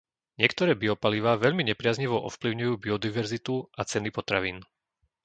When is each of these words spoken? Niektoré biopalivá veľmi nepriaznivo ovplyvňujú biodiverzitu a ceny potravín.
Niektoré 0.41 0.71
biopalivá 0.81 1.31
veľmi 1.45 1.61
nepriaznivo 1.69 2.17
ovplyvňujú 2.29 2.73
biodiverzitu 2.83 3.55
a 3.79 3.85
ceny 3.91 4.09
potravín. 4.17 4.57